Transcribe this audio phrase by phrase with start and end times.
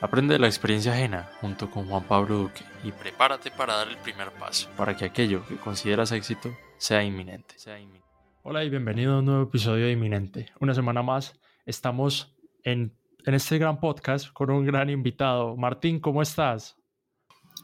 [0.00, 3.96] Aprende de la experiencia ajena junto con Juan Pablo Duque y prepárate para dar el
[3.96, 7.56] primer paso para que aquello que consideras éxito sea inminente.
[8.44, 10.52] Hola y bienvenido a un nuevo episodio de Inminente.
[10.60, 11.32] Una semana más
[11.66, 12.32] estamos
[12.62, 15.56] en, en este gran podcast con un gran invitado.
[15.56, 16.76] Martín, ¿cómo estás?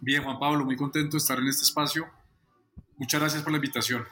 [0.01, 2.05] Bien, Juan Pablo, muy contento de estar en este espacio.
[2.97, 4.05] Muchas gracias por la invitación.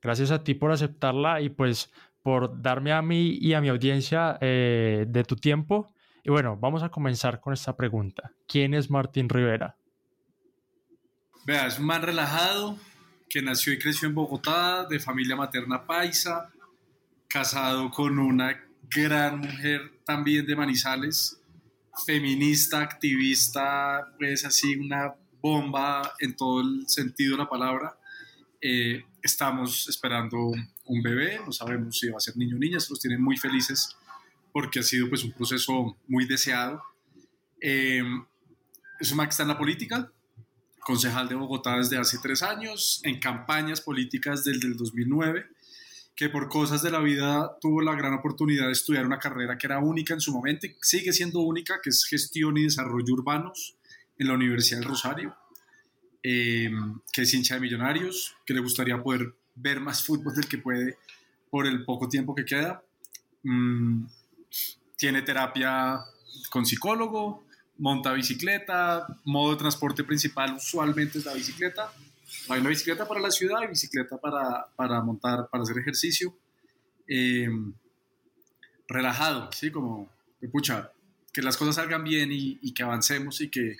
[0.00, 1.92] Gracias a ti por aceptarla y pues
[2.22, 5.91] por darme a mí y a mi audiencia eh, de tu tiempo
[6.24, 8.32] y bueno, vamos a comenzar con esta pregunta.
[8.46, 9.76] ¿Quién es Martín Rivera?
[11.44, 12.78] Vea, es un man relajado
[13.28, 16.50] que nació y creció en Bogotá, de familia materna paisa,
[17.28, 18.62] casado con una
[18.94, 21.40] gran mujer también de Manizales,
[22.06, 27.96] feminista, activista, pues así una bomba en todo el sentido de la palabra.
[28.60, 30.52] Eh, estamos esperando
[30.84, 33.36] un bebé, no sabemos si va a ser niño o niña, se los tienen muy
[33.36, 33.96] felices
[34.52, 36.82] porque ha sido pues un proceso muy deseado.
[37.60, 38.02] Eh,
[39.00, 40.12] es un man está en la política,
[40.80, 45.46] concejal de Bogotá desde hace tres años, en campañas políticas desde el 2009,
[46.14, 49.66] que por cosas de la vida tuvo la gran oportunidad de estudiar una carrera que
[49.66, 53.76] era única en su momento y sigue siendo única, que es gestión y desarrollo urbanos
[54.18, 55.34] en la Universidad del Rosario,
[56.22, 56.70] eh,
[57.12, 60.98] que es hincha de millonarios, que le gustaría poder ver más fútbol del que puede
[61.50, 62.82] por el poco tiempo que queda.
[63.42, 64.04] Mm,
[64.96, 65.98] tiene terapia
[66.50, 67.44] con psicólogo,
[67.78, 71.92] monta bicicleta, modo de transporte principal usualmente es la bicicleta.
[72.48, 76.34] Hay una bicicleta para la ciudad y bicicleta para, para montar, para hacer ejercicio.
[77.08, 77.74] Em,
[78.86, 79.72] relajado, ¿sí?
[79.72, 80.08] Como,
[80.52, 80.92] pucha,
[81.32, 83.76] que las cosas salgan bien y, y que avancemos y que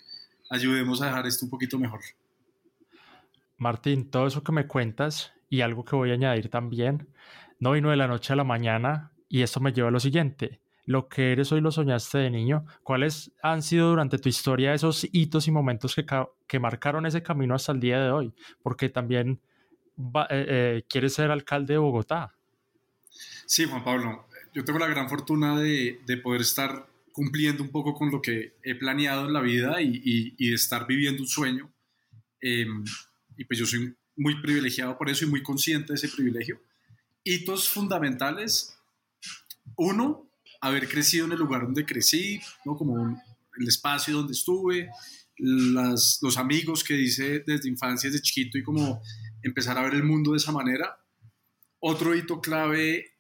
[0.50, 2.00] ayudemos a dejar esto un poquito mejor.
[3.59, 7.09] Martín, todo eso que me cuentas y algo que voy a añadir también,
[7.61, 10.61] no vino de la noche a la mañana y esto me lleva a lo siguiente
[10.84, 12.64] lo que eres hoy lo soñaste de niño.
[12.83, 16.05] ¿Cuáles han sido durante tu historia esos hitos y momentos que,
[16.47, 18.34] que marcaron ese camino hasta el día de hoy?
[18.62, 19.41] Porque también
[19.98, 22.34] eh, eh, quieres ser alcalde de Bogotá.
[23.47, 24.26] Sí, Juan Pablo.
[24.54, 28.54] Yo tengo la gran fortuna de, de poder estar cumpliendo un poco con lo que
[28.62, 30.00] he planeado en la vida y,
[30.37, 31.70] y, de estar viviendo un sueño.
[32.41, 32.84] Em,
[33.37, 36.60] y pues yo soy muy privilegiado por eso y muy consciente de ese privilegio.
[37.22, 38.78] Hitos fundamentales.
[39.76, 40.26] Uno,
[40.62, 42.77] haber crecido en el lugar donde crecí, ¿no?
[42.77, 43.21] como
[43.59, 44.89] el espacio donde estuve,
[45.37, 49.03] las, los amigos que hice desde infancia, desde chiquito y como
[49.43, 50.97] empezar a ver el mundo de esa manera.
[51.81, 53.17] Otro hito clave,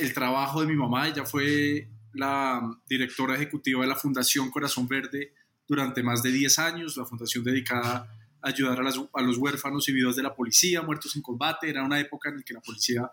[0.00, 5.34] el trabajo de mi mamá, ella fue la directora ejecutiva de la Fundación Corazón Verde
[5.68, 8.08] durante más de 10 años, la fundación dedicada
[8.40, 11.68] a ayudar a, a, los huérfanos y viudas de la policía, muertos en combate.
[11.68, 13.10] Era una época en la que la policía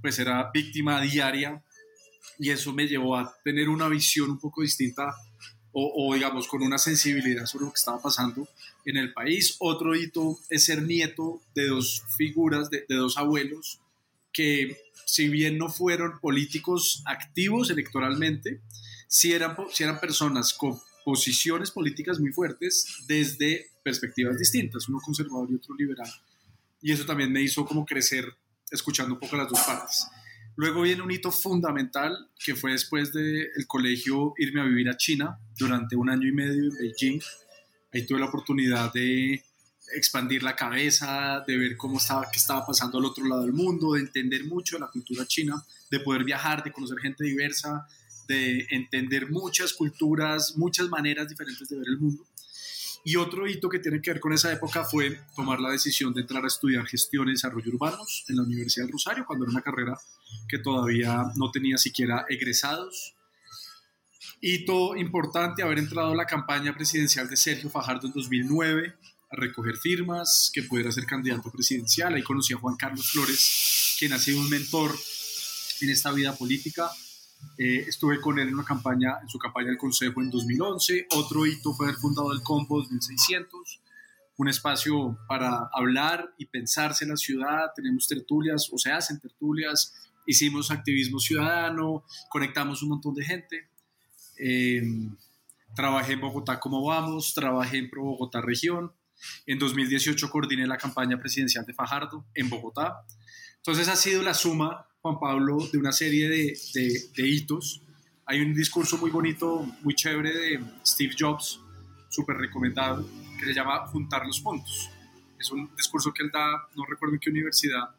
[0.00, 1.62] pues, era víctima diaria
[2.38, 5.14] y eso me llevó a tener una visión un poco distinta
[5.78, 8.48] o, digamos con una sensibilidad sobre lo que estaba pasando
[8.86, 9.56] en el país.
[9.58, 13.78] Otro hito es ser nieto de dos figuras, de, dos abuelos
[14.32, 18.60] que si bien no fueron políticos activos electoralmente,
[19.06, 25.48] sí eran, sí eran personas con posiciones políticas muy fuertes desde perspectivas distintas, uno conservador
[25.50, 26.10] y otro liberal.
[26.80, 28.34] Y eso también me hizo como crecer
[28.70, 30.06] escuchando un poco las dos partes.
[30.56, 35.38] Luego viene un hito fundamental que fue después del colegio irme a vivir a China
[35.58, 37.20] durante un año y medio en Beijing.
[37.92, 39.44] Ahí tuve la oportunidad de
[39.94, 43.92] expandir la cabeza, de ver cómo estaba, qué estaba pasando al otro lado del mundo,
[43.92, 47.86] de entender mucho de la cultura china, de poder viajar, de conocer gente diversa,
[48.26, 52.26] de entender muchas culturas, muchas maneras diferentes de ver el mundo.
[53.08, 56.22] Y otro hito que tiene que ver con esa época fue tomar la decisión de
[56.22, 59.62] entrar a estudiar gestión y desarrollo urbanos en la Universidad del Rosario, cuando era una
[59.62, 59.96] carrera
[60.48, 63.14] que todavía no tenía siquiera egresados.
[64.40, 68.96] Hito importante, haber entrado a la campaña presidencial de Sergio Fajardo en 2009,
[69.30, 72.12] a recoger firmas, que pudiera ser candidato presidencial.
[72.12, 74.92] Ahí conocí a Juan Carlos Flores, quien ha sido un mentor
[75.80, 76.90] en esta vida política.
[77.58, 81.06] Eh, estuve con él en, una campaña, en su campaña del Consejo en 2011.
[81.14, 83.80] Otro hito fue haber fundado el Combo 2600
[84.38, 87.70] un espacio para hablar y pensarse en la ciudad.
[87.74, 89.94] Tenemos tertulias, o se hacen tertulias,
[90.26, 93.70] hicimos activismo ciudadano, conectamos un montón de gente.
[94.38, 94.82] Eh,
[95.74, 98.92] trabajé en Bogotá como vamos, trabajé en Pro Bogotá Región.
[99.46, 103.06] En 2018 coordiné la campaña presidencial de Fajardo en Bogotá.
[103.56, 106.58] Entonces ha sido la suma, Juan Pablo, de una serie de,
[107.16, 107.80] de hitos.
[108.24, 111.60] Hay un discurso muy bonito, muy chévere de Steve Jobs,
[112.08, 113.08] súper recomendado,
[113.38, 114.90] que se llama Juntar los puntos.
[115.38, 117.94] Es un discurso que él da, no recuerdo en qué universidad,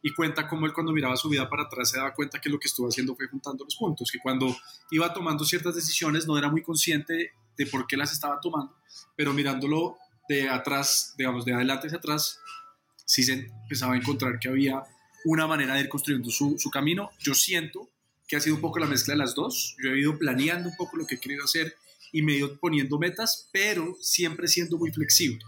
[0.00, 2.58] y cuenta cómo él cuando miraba su vida para atrás se daba cuenta que lo
[2.58, 4.56] que estuvo haciendo fue juntando los puntos, que cuando
[4.90, 8.74] iba tomando ciertas decisiones no era muy consciente de por qué las estaba tomando,
[9.14, 9.98] pero mirándolo
[10.30, 12.40] de atrás, digamos, de adelante hacia atrás,
[13.04, 14.82] sí se empezaba a encontrar que había
[15.28, 17.10] una manera de ir construyendo su, camino.
[17.20, 17.90] Yo siento
[18.26, 19.76] que ha sido un poco la mezcla de las dos.
[19.82, 21.76] Yo he ido planeando un poco lo que he querido hacer
[22.12, 25.44] y me poniendo metas, pero siempre siendo muy flexible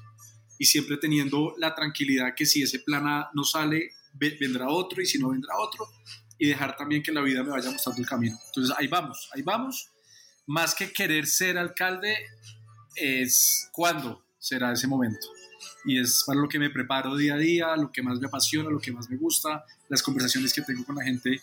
[0.59, 5.07] y siempre teniendo la tranquilidad que si ese plan A no sale, vendrá otro y
[5.07, 5.89] si no vendrá otro
[6.39, 8.39] y dejar también que la vida me vaya mostrando el camino.
[8.49, 9.89] Entonces ahí vamos, ahí vamos.
[10.47, 12.15] Más que querer ser alcalde,
[12.97, 15.27] es cuándo será ese momento.
[15.85, 18.71] Y es para lo que me preparo día a día, lo que más me apasiona,
[18.71, 21.41] lo que más me gusta, las conversaciones que tengo con la gente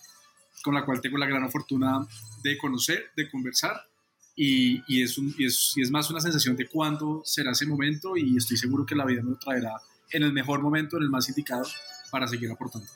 [0.64, 2.06] con la cual tengo la gran fortuna
[2.44, 3.82] de conocer, de conversar.
[4.36, 7.66] Y, y, es un, y, es, y es más una sensación de cuándo será ese
[7.66, 9.82] momento y estoy seguro que la vida me lo traerá
[10.12, 11.64] en el mejor momento, en el más indicado,
[12.12, 12.88] para seguir aportando.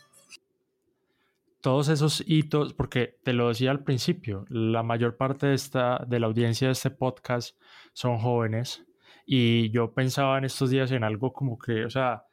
[1.61, 5.59] Todos esos hitos, porque te lo decía al principio, la mayor parte de,
[6.07, 7.55] de la audiencia de este podcast
[7.93, 8.83] son jóvenes
[9.25, 12.23] y yo pensaba en estos días en algo como que, o sea,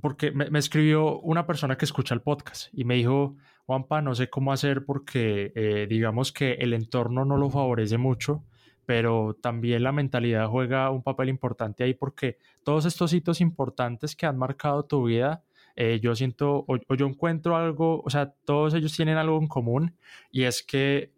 [0.00, 4.28] porque me, escribió una persona que escucha el podcast y me dijo, Juanpa, no sé
[4.28, 8.44] cómo hacer porque eh, digamos que el entorno no lo favorece mucho
[8.86, 14.26] pero también la mentalidad juega un papel importante ahí porque todos estos hitos importantes que
[14.26, 15.42] han marcado tu vida
[15.76, 19.94] eh, yo siento o, yo encuentro algo, o sea, todos ellos tienen algo en común
[20.32, 21.12] y es que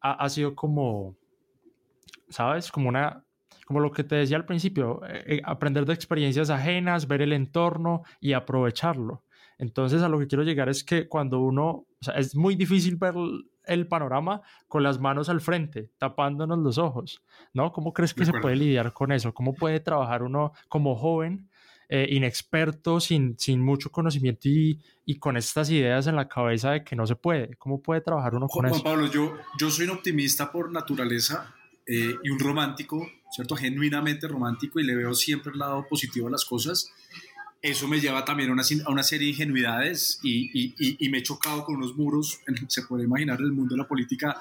[0.00, 1.16] ha, sido como,
[2.28, 2.70] ¿sabes?
[2.70, 3.23] Como una,
[3.64, 7.32] como lo que te decía al principio, eh, eh, aprender de experiencias ajenas, ver el
[7.32, 9.24] entorno y aprovecharlo.
[9.58, 12.96] Entonces a lo que quiero llegar es que cuando uno, o sea, es muy difícil
[12.96, 13.14] ver
[13.66, 17.22] el panorama con las manos al frente, tapándonos los ojos,
[17.52, 17.72] ¿no?
[17.72, 19.32] ¿Cómo crees que se puede lidiar con eso?
[19.32, 21.48] ¿Cómo puede trabajar uno como joven
[21.88, 26.82] eh, inexperto, sin, sin mucho conocimiento y, y, con estas ideas en la cabeza de
[26.82, 27.56] que no se puede.
[27.56, 28.82] ¿Cómo puede trabajar uno con Juan eso?
[28.82, 31.54] Pablo, yo, yo soy un optimista por naturaleza
[31.86, 33.56] eh, y un romántico, ¿cierto?
[33.56, 36.90] Genuinamente romántico y le veo siempre el lado positivo a las cosas.
[37.60, 41.18] Eso me lleva también a una, a una serie de ingenuidades y, y, y, me
[41.18, 44.40] he chocado con unos muros, se puede imaginar el mundo de la política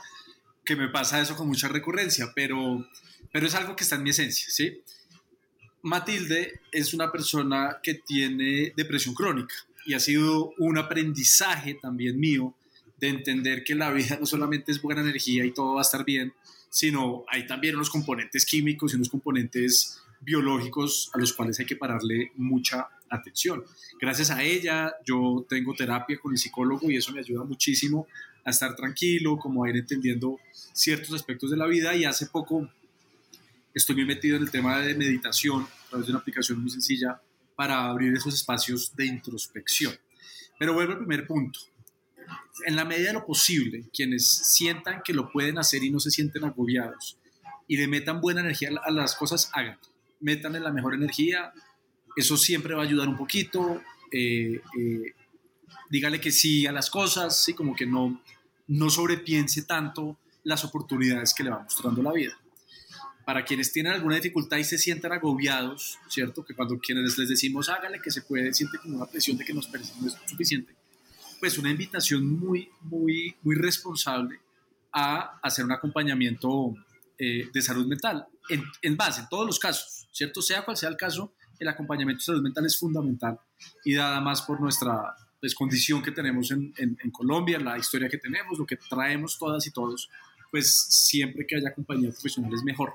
[0.65, 2.87] que me pasa eso con mucha recurrencia, pero,
[3.31, 4.81] pero es algo que está en mi esencia, ¿sí?
[5.81, 9.53] Matilde es una persona que tiene depresión crónica
[9.85, 12.55] y ha sido un aprendizaje también mío
[12.99, 16.05] de entender que la vida no solamente es buena energía y todo va a estar
[16.05, 16.33] bien,
[16.73, 21.75] sino hay también unos componentes químicos y unos componentes biológicos a los cuales hay que
[21.75, 23.63] pararle mucha atención.
[24.01, 28.07] Gracias a ella yo tengo terapia con el psicólogo y eso me ayuda muchísimo
[28.43, 30.39] a estar tranquilo, como a ir entendiendo
[30.73, 32.67] ciertos aspectos de la vida y hace poco
[33.71, 37.21] estoy muy metido en el tema de meditación a través de una aplicación muy sencilla
[37.55, 39.93] para abrir esos espacios de introspección.
[40.57, 41.59] Pero vuelvo al primer punto.
[42.65, 46.11] En la medida de lo posible, quienes sientan que lo pueden hacer y no se
[46.11, 47.17] sienten agobiados
[47.67, 49.81] y le metan buena energía a las cosas, háganlo.
[50.19, 51.51] Metan en la mejor energía.
[52.15, 53.81] Eso siempre va a ayudar un poquito.
[54.11, 55.13] Eh, eh,
[55.89, 57.53] dígale que sí a las cosas, ¿sí?
[57.53, 58.21] como que no,
[58.67, 62.37] no sobrepiense tanto las oportunidades que le va mostrando la vida
[63.25, 66.43] para quienes tienen alguna dificultad y se sientan agobiados, ¿cierto?
[66.43, 69.53] Que cuando quienes les decimos hágale que se puede, siente como una presión de que
[69.53, 70.75] nos parece no es suficiente.
[71.43, 74.39] Pues una invitación muy, muy, muy responsable
[74.93, 76.73] a hacer un acompañamiento
[77.19, 80.41] eh, de salud mental, en, base, en todos los casos, ¿cierto?
[80.41, 83.37] Sea cual sea el caso, el acompañamiento de salud mental es fundamental
[83.83, 88.07] y dada más por nuestra pues, condición que tenemos en, en, en Colombia, la historia
[88.07, 90.09] que tenemos, lo que traemos todas y todos,
[90.49, 92.93] pues siempre que haya compañía profesional es mejor.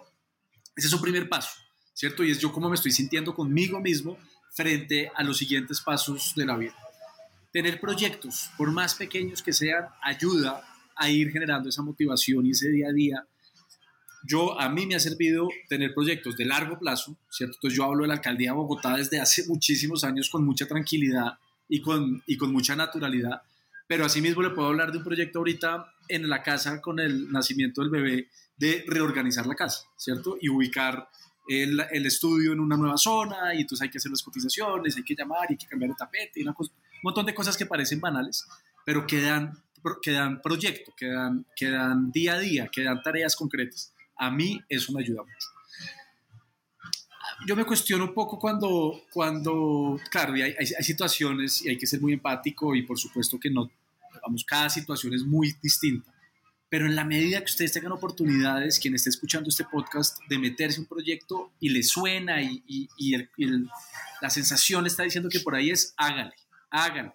[0.74, 1.50] Ese es un primer paso,
[1.92, 2.24] ¿cierto?
[2.24, 4.16] Y es yo cómo me estoy sintiendo conmigo mismo
[4.52, 6.74] frente a los siguientes pasos de la vida.
[7.52, 10.62] Tener proyectos, por más pequeños que sean, ayuda
[10.96, 13.26] a ir generando esa motivación y ese día a día.
[14.24, 17.56] Yo, a mí me ha servido tener proyectos de largo plazo, ¿cierto?
[17.56, 21.38] Entonces yo hablo de la alcaldía de Bogotá desde hace muchísimos años con mucha tranquilidad
[21.68, 23.42] y con, y con mucha naturalidad,
[23.86, 27.80] pero asimismo le puedo hablar de un proyecto ahorita en la casa con el nacimiento
[27.80, 30.36] del bebé de reorganizar la casa, ¿cierto?
[30.40, 31.08] Y ubicar
[31.48, 35.04] el, el, estudio en una nueva zona y entonces hay que hacer las cotizaciones, hay
[35.04, 37.66] que llamar, hay que cambiar el tapete, y una cosa, un montón de cosas que
[37.66, 38.46] parecen banales,
[38.84, 39.62] pero que dan,
[40.02, 43.92] que dan proyecto, que dan, que dan día a día, que dan tareas concretas.
[44.16, 45.48] A mí eso me ayuda mucho.
[47.46, 51.86] Yo me cuestiono un poco cuando, cuando claro, hay, hay, hay situaciones y hay que
[51.86, 53.70] ser muy empático y por supuesto que no,
[54.22, 56.12] vamos, cada situación es muy distinta
[56.70, 60.76] pero en la medida que ustedes tengan oportunidades, quien esté escuchando este podcast, de meterse
[60.76, 63.68] en un proyecto y le suena y, y, y, el, y el,
[64.20, 66.34] la sensación está diciendo que por ahí es, hágale,
[66.70, 67.12] hágale.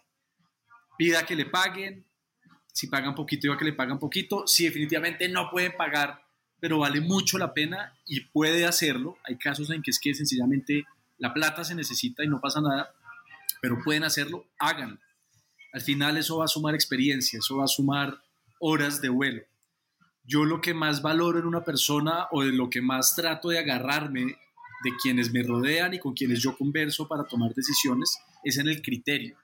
[0.98, 2.06] pida que le paguen,
[2.72, 6.24] si pagan poquito, diga que le pagan poquito, si definitivamente no pueden pagar,
[6.60, 10.86] pero vale mucho la pena y puede hacerlo, hay casos en que es que sencillamente
[11.18, 12.94] la plata se necesita y no pasa nada,
[13.62, 14.98] pero pueden hacerlo, háganlo.
[15.72, 18.22] Al final eso va a sumar experiencia, eso va a sumar
[18.60, 19.44] horas de vuelo.
[20.24, 23.60] Yo lo que más valoro en una persona o de lo que más trato de
[23.60, 24.38] agarrarme
[24.84, 28.82] de quienes me rodean y con quienes yo converso para tomar decisiones es en el
[28.82, 29.38] criterio.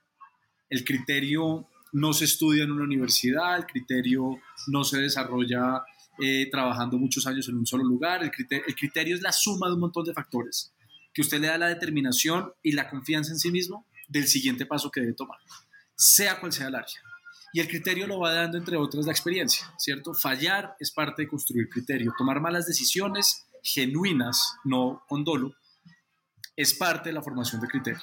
[0.68, 5.82] El criterio no se estudia en una universidad, el criterio no se desarrolla
[6.22, 9.68] eh, trabajando muchos años en un solo lugar, el criterio, el criterio es la suma
[9.68, 10.72] de un montón de factores
[11.12, 14.90] que usted le da la determinación y la confianza en sí mismo del siguiente paso
[14.90, 15.38] que debe tomar,
[15.94, 17.00] sea cual sea el área.
[17.52, 20.14] Y el criterio lo va dando, entre otras, la experiencia, ¿cierto?
[20.14, 22.12] Fallar es parte de construir criterio.
[22.16, 25.54] Tomar malas decisiones genuinas, no con dolo,
[26.56, 28.02] es parte de la formación de criterio.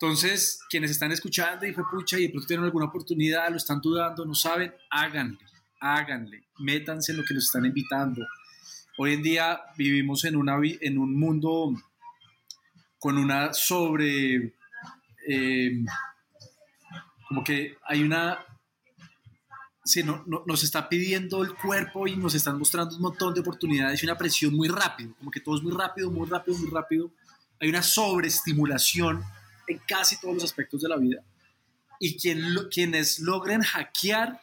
[0.00, 4.24] Entonces, quienes están escuchando y pucha y de pronto tienen alguna oportunidad, lo están dudando,
[4.24, 5.38] no saben, háganle,
[5.80, 8.24] háganle, métanse en lo que nos están invitando.
[8.96, 11.72] Hoy en día vivimos en, una, en un mundo
[12.98, 14.54] con una sobre
[15.26, 15.84] eh,
[17.28, 18.38] como que hay una,
[19.88, 24.02] sí, no, nos está pidiendo el cuerpo y nos están mostrando un montón de oportunidades
[24.02, 27.10] y una presión muy rápido, como que todo es muy rápido, muy rápido, muy rápido.
[27.60, 29.22] Hay una sobreestimulación
[29.66, 31.22] en casi todos los aspectos de la vida.
[32.00, 34.40] Y quien, quienes logren hackear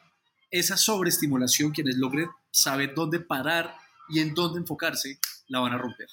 [0.52, 3.76] esa sobreestimulación, quienes logren saber dónde parar
[4.10, 6.10] y en dónde enfocarse, la van a romper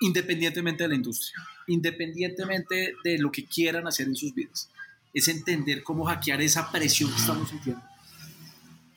[0.00, 4.68] independientemente de la industria, independientemente de lo que quieran hacer en sus vidas.
[5.12, 7.82] Es entender cómo hackear esa presión que estamos sintiendo.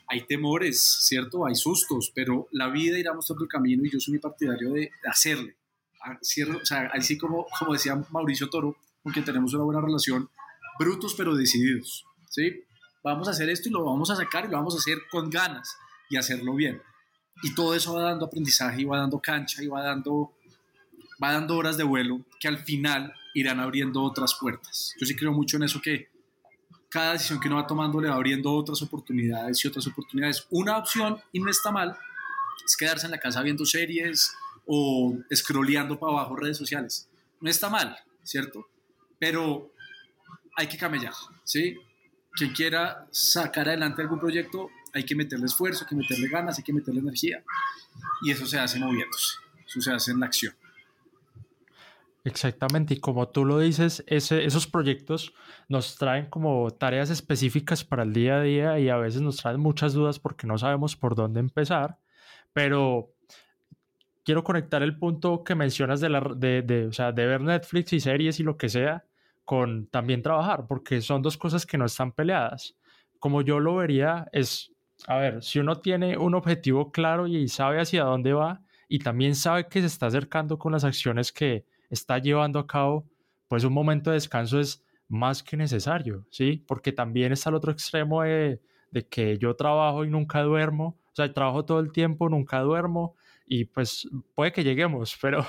[0.08, 1.46] Hay temores, ¿cierto?
[1.46, 4.92] Hay sustos, pero la vida irá mostrando el camino y yo soy muy partidario de
[5.10, 5.58] hacerle.
[6.62, 10.30] O sea, así como, como decía Mauricio Toro, con quien tenemos una buena relación,
[10.80, 12.64] brutos pero decididos, ¿sí?
[13.04, 15.30] Vamos a hacer esto y lo vamos a sacar y lo vamos a hacer con
[15.30, 15.78] ganas
[16.10, 16.82] y hacerlo bien.
[17.44, 20.34] Y todo eso va dando aprendizaje y va dando cancha y va dando
[21.22, 24.94] va dando horas de vuelo que al final irán abriendo otras puertas.
[25.00, 26.10] Yo sí creo mucho en eso que
[26.98, 30.48] cada decisión que uno va tomando le va abriendo otras oportunidades y otras oportunidades.
[30.50, 31.96] Una opción, y no está mal,
[32.66, 34.34] es quedarse en la casa viendo series
[34.66, 37.08] o scrolleando para abajo redes sociales.
[37.40, 38.68] No está mal, ¿cierto?
[39.20, 39.72] Pero
[40.56, 41.14] hay que camellar,
[41.44, 41.78] ¿sí?
[42.34, 46.64] Quien quiera sacar adelante algún proyecto, hay que meterle esfuerzo, hay que meterle ganas, hay
[46.64, 47.44] que meterle energía.
[48.24, 49.36] Y eso se hace moviéndose,
[49.68, 50.56] eso se hace en la acción.
[52.28, 55.34] Exactamente, y como tú lo dices, esos proyectos
[55.70, 59.62] nos traen como tareas específicas para el día a día y a veces nos traen
[59.62, 62.00] muchas dudas porque no sabemos por dónde empezar,
[62.52, 63.14] pero
[64.26, 67.94] quiero conectar el punto que mencionas de, la, de, de, o sea, de ver Netflix
[67.94, 69.06] y series y lo que sea
[69.46, 72.76] con también trabajar, porque son dos cosas que no están peleadas.
[73.20, 74.74] Como yo lo vería, es,
[75.08, 79.34] a ver, si uno tiene un objetivo claro y sabe hacia dónde va y también
[79.34, 83.06] sabe que se está acercando con las acciones que está llevando a cabo,
[83.48, 86.64] pues un momento de descanso es más que necesario, ¿sí?
[86.68, 88.60] Porque también está el otro extremo de,
[89.10, 93.16] que yo trabajo y nunca duermo, o sea, trabajo todo el tiempo, nunca duermo
[93.46, 95.46] y pues puede que lleguemos, pero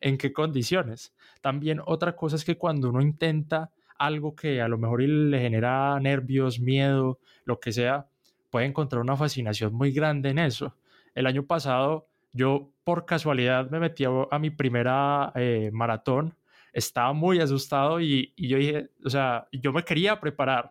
[0.00, 1.14] ¿en qué condiciones?
[1.40, 5.98] También otra cosa es que cuando uno intenta algo que a lo mejor le genera
[6.00, 8.08] nervios, miedo, lo que sea,
[8.50, 10.76] puede encontrar una fascinación muy grande en eso.
[11.14, 16.34] El año pasado yo por casualidad me metí a, mi primera eh, maratón,
[16.72, 20.70] estaba muy asustado y, yo dije, o sea, yo me quería preparar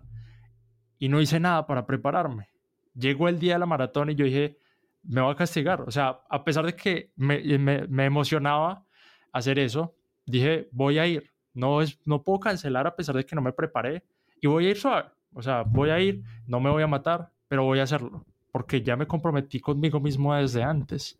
[0.98, 2.50] y no hice nada para prepararme.
[2.94, 4.58] Llegó el día de la maratón y yo dije,
[5.04, 5.82] me voy a castigar.
[5.82, 7.40] O sea, a pesar de que me,
[7.88, 8.86] me, emocionaba
[9.32, 11.32] hacer eso, dije, voy a ir.
[11.54, 14.04] No, es, no puedo cancelar a pesar de que no me preparé
[14.42, 15.10] y voy a ir suave.
[15.34, 18.82] O sea, voy a ir, no me voy a matar, pero voy a hacerlo, porque
[18.82, 21.18] ya me comprometí conmigo mismo desde antes.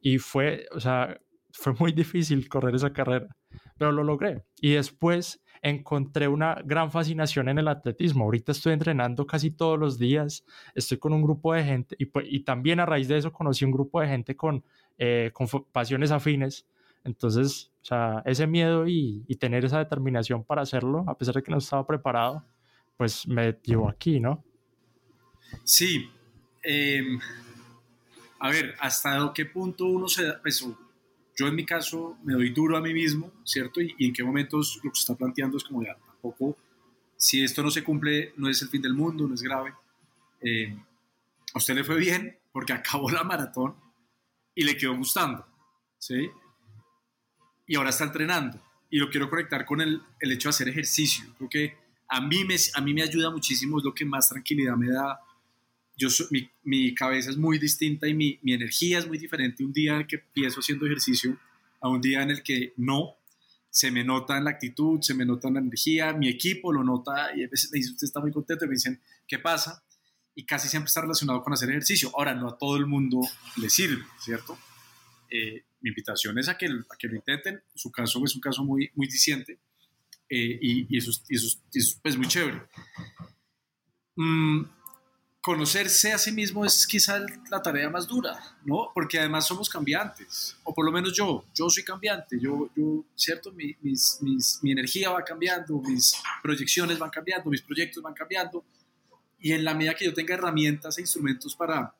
[0.00, 1.18] Y fue, o sea,
[1.52, 3.36] fue muy difícil correr esa carrera,
[3.78, 4.44] pero lo logré.
[4.60, 8.24] Y después encontré una gran fascinación en el atletismo.
[8.24, 12.40] Ahorita estoy entrenando casi todos los días, estoy con un grupo de gente y, y
[12.40, 14.64] también a raíz de eso conocí un grupo de gente con,
[14.98, 16.66] eh, con pasiones afines.
[17.04, 21.42] Entonces, o sea, ese miedo y, y, tener esa determinación para hacerlo, a pesar de
[21.42, 22.44] que no estaba preparado,
[22.96, 24.44] pues me llevó aquí, ¿no?
[25.62, 26.10] Sí.
[26.64, 27.04] Eh,
[28.38, 30.64] a ver, hasta qué punto uno se da, pues,
[31.36, 33.80] yo en mi caso me doy duro a mí mismo, ¿cierto?
[33.80, 36.56] Y, en qué momentos lo que se está planteando es como ya, tampoco,
[37.16, 39.74] si esto no se cumple, no es el fin del mundo, no es grave.
[40.40, 40.76] Eh,
[41.54, 43.74] a usted le fue bien porque acabó la maratón
[44.54, 45.46] y le quedó gustando,
[45.98, 46.30] ¿sí?
[47.66, 48.60] Y ahora está entrenando.
[48.88, 51.26] Y lo quiero conectar con el, el hecho de hacer ejercicio.
[51.36, 51.76] Creo que
[52.08, 55.20] A mí me, a mí me ayuda muchísimo, es lo que más tranquilidad me da.
[55.96, 59.72] Yo, mi, mi, cabeza es muy distinta y mi, mi, energía es muy diferente un
[59.72, 61.38] día en que empiezo haciendo ejercicio
[61.80, 63.16] a un día en el que no.
[63.70, 66.82] Se me nota en la actitud, se me nota en la energía, mi equipo lo
[66.82, 69.82] nota y a veces me dicen, usted está muy contento y me dicen, ¿qué pasa?
[70.34, 72.10] Y casi siempre está relacionado con hacer ejercicio.
[72.14, 73.20] Ahora, no a todo el mundo
[73.56, 74.58] le sirve, ¿cierto?
[75.30, 77.62] Eh, mi invitación es a que, a que lo intenten.
[77.74, 79.58] Su caso es un caso muy, muy diciente
[80.28, 82.62] eh, y, eso, eso, es pues, muy chévere.
[84.16, 84.62] Mm,
[85.46, 87.20] conocerse a sí mismo es quizá
[87.52, 88.90] la tarea más dura, ¿no?
[88.92, 93.52] Porque además somos cambiantes, o por lo menos yo, yo soy cambiante, yo, yo ¿cierto?
[93.52, 98.64] Mi, mis, mis, mi energía va cambiando, mis proyecciones van cambiando, mis proyectos van cambiando,
[99.38, 101.94] y en la medida que yo tenga herramientas e instrumentos para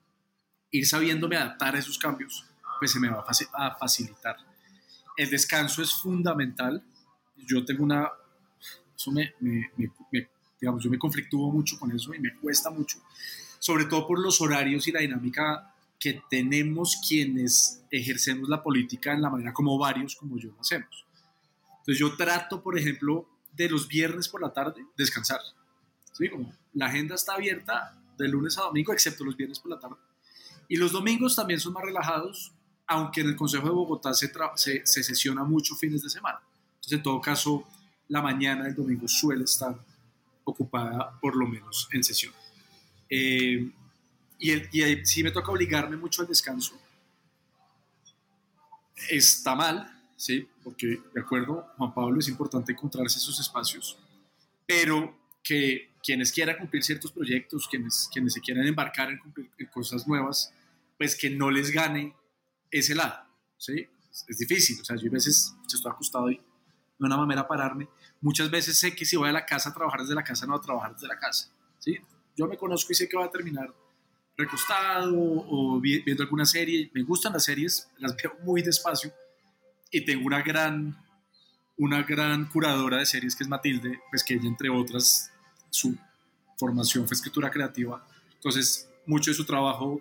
[0.73, 2.45] ir sabiéndome adaptar a esos cambios,
[2.81, 4.39] pues se me va a facilitar.
[5.17, 6.83] El descanso es fundamental.
[7.37, 8.11] Yo tengo una,
[8.97, 10.29] eso me, me,
[10.61, 12.99] digamos, yo me conflictúo mucho con eso y me cuesta mucho,
[13.59, 19.23] sobre todo por los horarios y la dinámica que tenemos quienes ejercemos la política en
[19.23, 21.07] la manera como varios, como yo lo hacemos.
[21.79, 25.41] Entonces yo trato, por ejemplo, de los viernes por la tarde descansar.
[26.13, 26.29] ¿Sí?
[26.29, 29.97] Como la agenda está abierta de lunes a domingo, excepto los viernes por la tarde.
[30.69, 32.53] Y los domingos también son más relajados
[32.87, 36.41] aunque en el Consejo de Bogotá se, se, sesiona mucho fines de semana.
[36.77, 37.65] Entonces, en todo caso,
[38.09, 39.77] la mañana del domingo suele estar
[40.47, 42.33] ocupada por lo menos en sesión.
[43.11, 43.71] Eh,
[44.39, 46.79] y, y sí me toca obligarme mucho al descanso.
[49.11, 50.49] Está mal, ¿sí?
[50.65, 53.99] Porque, de acuerdo, Juan Pablo, es importante encontrarse esos espacios,
[54.67, 60.07] pero que quienes quieran cumplir ciertos proyectos, quienes, quienes se quieran embarcar en cumplir cosas
[60.07, 60.53] nuevas,
[60.97, 62.15] pues que no les gane
[62.71, 63.27] ese lado,
[63.59, 63.87] ¿sí?
[64.29, 66.41] Es difícil, o sea, yo a veces estoy acostado y
[66.99, 67.89] no una manera pararme.
[68.21, 70.55] Muchas veces sé que si voy a la casa a trabajar desde la casa, no
[70.55, 71.99] a trabajar desde la casa, ¿sí?
[72.37, 73.73] Yo me conozco y sé que voy a terminar
[74.37, 76.91] recostado o viendo alguna serie.
[76.95, 79.13] Me gustan las series, las veo muy despacio
[79.91, 80.97] y tengo una gran,
[81.79, 85.31] una gran curadora de series que es Matilde, pues que ella, entre otras,
[85.71, 85.97] su
[86.59, 88.07] formación fue escritura creativa.
[88.35, 90.01] Entonces, mucho de su trabajo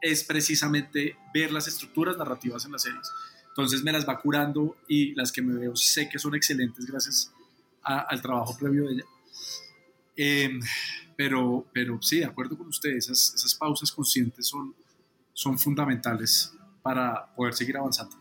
[0.00, 3.10] es precisamente ver las estructuras narrativas en las series.
[3.48, 7.32] Entonces me las va curando y las que me veo sé que son excelentes gracias
[7.82, 9.04] al trabajo previo de ella.
[10.16, 10.60] Em,
[11.16, 14.74] pero, pero sí, de acuerdo con ustedes, esas, esas pausas conscientes son,
[15.32, 18.16] son fundamentales para poder seguir avanzando.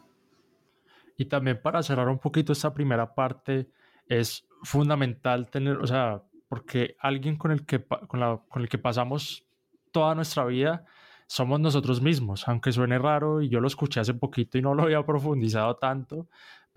[1.18, 3.70] Y también para cerrar un poquito esta primera parte,
[4.10, 8.78] es fundamental tener, o sea, porque alguien con el que, con, la, con el que
[8.78, 9.46] pasamos
[9.92, 10.86] toda nuestra vida
[11.28, 14.84] somos nosotros mismos, aunque suene raro y yo lo escuché hace poquito y no lo
[14.84, 16.28] había profundizado tanto,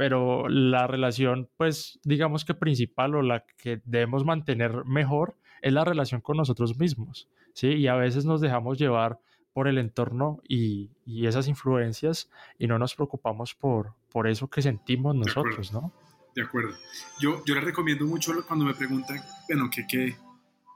[0.02, 5.84] pero la relación, pues digamos que principal o la que debemos mantener mejor es la
[5.84, 7.68] relación con nosotros mismos, ¿sí?
[7.68, 9.20] Y a veces nos dejamos llevar
[9.52, 14.60] por el entorno y, y esas influencias y no nos preocupamos por, por eso que
[14.60, 15.92] sentimos nosotros, ¿no?
[16.34, 16.74] De acuerdo.
[17.20, 20.16] Yo, yo les recomiendo mucho cuando me preguntan, bueno, ¿qué, qué,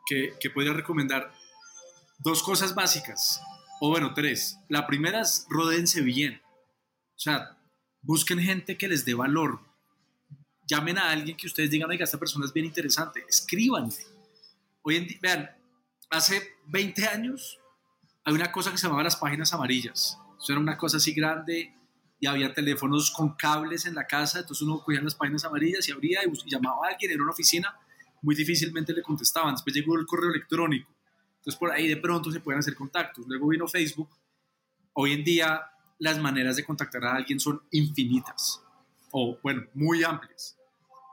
[0.06, 1.32] qué, qué podría recomendar?
[2.20, 3.42] Dos cosas básicas
[3.80, 4.60] o bueno, tres.
[4.68, 6.40] La primera es rodense bien.
[6.44, 7.55] O sea,
[8.06, 9.60] busquen gente que les dé valor.
[10.66, 13.24] Llamen a alguien que ustedes digan, oiga, esta persona es bien interesante.
[13.28, 13.96] Escríbanle.
[14.82, 15.50] Hoy en día, vean,
[16.10, 17.58] hace 20 años
[18.24, 20.18] hay una cosa que se llamaba las páginas amarillas.
[20.38, 21.74] Eso era una cosa así grande
[22.18, 25.92] y había teléfonos con cables en la casa, entonces uno cogía las páginas amarillas y
[25.92, 27.76] abría y, llamaba a alguien en una oficina,
[28.22, 29.54] muy difícilmente le contestaban.
[29.54, 30.96] Después llegó el correo electrónico
[31.46, 33.24] entonces por ahí de pronto se pueden hacer contactos.
[33.28, 34.08] Luego vino Facebook.
[34.94, 35.62] Hoy en día
[35.98, 38.62] las maneras de contactar a alguien son infinitas
[39.10, 40.56] o bueno, muy amplias.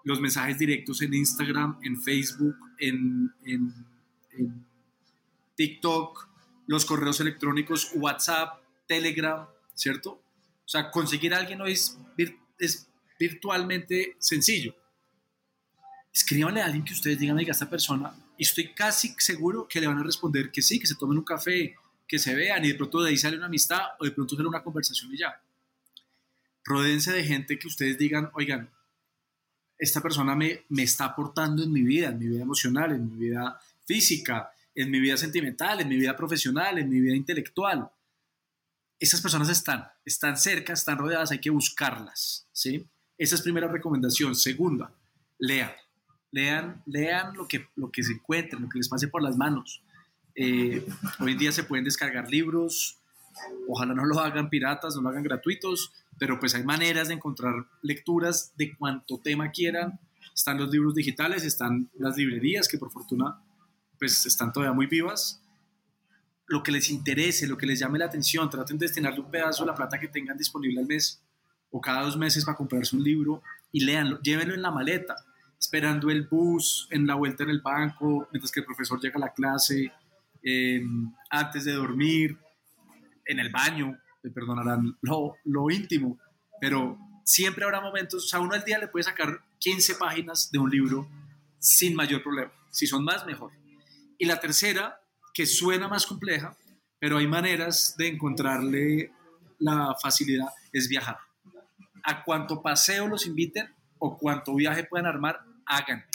[0.03, 4.65] Los mensajes directos en Instagram, en Facebook, en, en,
[5.55, 6.27] TikTok,
[6.67, 10.11] los correos electrónicos, WhatsApp, Telegram, ¿cierto?
[10.65, 11.97] O sea, conseguir a alguien hoy es,
[12.57, 12.87] es
[13.19, 14.75] virtualmente sencillo.
[16.11, 19.87] Escríbanle a alguien que ustedes digan, oiga, esta persona y estoy casi seguro que le
[19.87, 21.75] van a responder que sí, que se tomen un café,
[22.13, 24.47] que se vean y de pronto de ahí sale una amistad o de pronto sale
[24.47, 25.41] una conversación y ya.
[26.63, 28.69] Rodense de gente que ustedes digan, oigan,
[29.79, 33.17] esta persona me, me está aportando en mi vida, en mi vida emocional, en mi
[33.17, 37.89] vida física, en mi vida sentimental, en mi vida profesional, en mi vida intelectual.
[38.99, 42.85] Esas personas están, están cerca, están rodeadas, hay que buscarlas, ¿sí?
[43.17, 44.35] Esa es primera recomendación.
[44.35, 44.93] Segunda,
[45.39, 45.71] lean
[46.29, 49.81] lean, lean lo que, lo que se encuentren, lo que les pase por las manos.
[50.35, 50.85] Eh,
[51.19, 52.99] hoy en día se pueden descargar libros,
[53.67, 57.53] ojalá no lo hagan piratas, no lo hagan gratuitos, pero pues hay maneras de encontrar
[57.81, 59.99] lecturas de cuanto tema quieran.
[60.33, 63.39] están los libros digitales, están las librerías que por fortuna
[63.99, 65.41] pues están todavía muy vivas.
[66.47, 69.63] Lo que les interese, lo que les llame la atención, traten de destinarle un pedazo
[69.63, 71.23] de la plata que tengan disponible al mes
[71.71, 73.41] o cada dos meses para comprarse un libro
[73.71, 75.15] y léanlo, llévenlo en la maleta,
[75.59, 79.19] esperando el bus, en la vuelta en el banco, mientras que el profesor llega a
[79.19, 79.91] la clase,
[81.29, 82.37] antes de dormir,
[83.25, 86.19] en el baño, me perdonarán lo, lo íntimo,
[86.59, 90.59] pero siempre habrá momentos, o sea, uno al día le puede sacar 15 páginas de
[90.59, 91.07] un libro
[91.59, 92.51] sin mayor problema.
[92.69, 93.51] Si son más, mejor.
[94.17, 94.99] Y la tercera,
[95.33, 96.55] que suena más compleja,
[96.99, 99.11] pero hay maneras de encontrarle
[99.59, 101.17] la facilidad, es viajar.
[102.03, 106.05] A cuánto paseo los inviten o cuánto viaje puedan armar, hagan.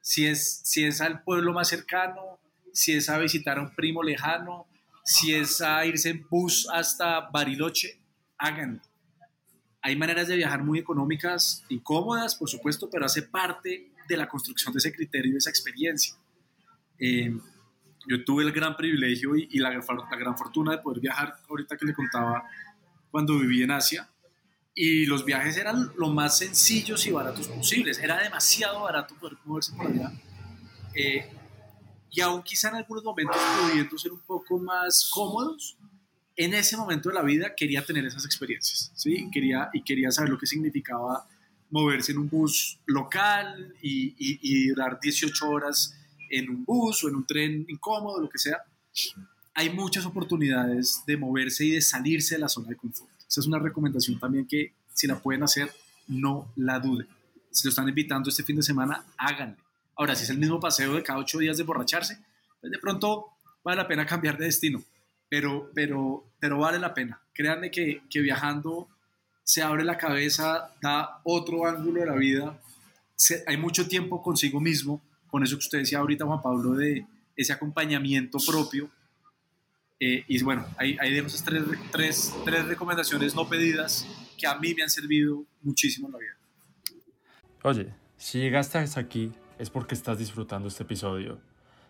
[0.00, 2.40] Si es, si es al pueblo más cercano,
[2.72, 4.66] si es a visitar a un primo lejano,
[5.04, 8.00] si es a irse en bus hasta Bariloche,
[8.38, 8.80] háganlo.
[9.80, 14.28] Hay maneras de viajar muy económicas y cómodas, por supuesto, pero hace parte de la
[14.28, 16.14] construcción de ese criterio, de esa experiencia.
[16.98, 17.36] Eh,
[18.08, 21.86] yo tuve el gran privilegio y, la, la, gran fortuna de poder viajar, ahorita que
[21.86, 22.44] le contaba,
[23.10, 24.08] cuando viví en Asia,
[24.74, 27.98] y los viajes eran lo más sencillos y baratos posibles.
[27.98, 30.12] Era demasiado barato poder moverse por allá.
[30.94, 31.30] Eh,
[32.12, 35.76] y aún quizá en algunos momentos pudiendo ser un poco más cómodos,
[36.36, 39.28] en ese momento de la vida quería tener esas experiencias, ¿sí?
[39.32, 41.26] Quería, y quería saber lo que significaba
[41.70, 45.96] moverse en un bus local y, y, durar 18 horas
[46.30, 48.62] en un bus o en un tren incómodo, lo que sea.
[49.54, 53.10] Hay muchas oportunidades de moverse y de salirse de la zona de confort.
[53.26, 55.72] Esa es una recomendación también que si la pueden hacer,
[56.08, 57.08] no la duden.
[57.50, 59.61] Si lo están invitando este fin de semana, háganle.
[59.96, 62.18] Ahora, si es el mismo paseo de cada ocho días de borracharse,
[62.60, 63.26] pues de pronto
[63.64, 64.82] vale la pena cambiar de destino
[65.32, 67.18] pero, pero, pero vale la pena.
[67.32, 68.86] Créanme que, que viajando
[69.42, 72.60] se abre la cabeza, da otro ángulo de la vida,
[73.46, 77.54] hay mucho tiempo consigo mismo, con eso que usted decía ahorita, Juan Pablo, de ese
[77.54, 78.90] acompañamiento propio.
[79.98, 84.74] Eh, y bueno, ahí, ahí esas tres, tres, tres recomendaciones no pedidas que a mí
[84.74, 86.36] me han servido muchísimo en la vida.
[87.62, 91.38] Oye, si llegaste hasta aquí es porque estás disfrutando este episodio.